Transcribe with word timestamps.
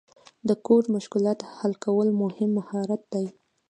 د 0.47 0.49
کوډ 0.65 0.83
مشکلات 0.95 1.39
حل 1.55 1.73
کول 1.83 2.07
مهم 2.21 2.49
مهارت 2.59 3.01
دی. 3.13 3.25